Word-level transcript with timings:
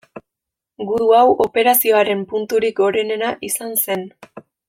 Gudu 0.91 1.09
hau 1.17 1.27
operazioaren 1.45 2.25
punturik 2.33 2.75
gorenena 2.81 3.31
izan 3.51 3.77
zen. 3.85 4.05